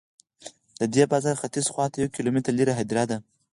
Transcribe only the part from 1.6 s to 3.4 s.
خواته یو کیلومتر لرې هدیره ده.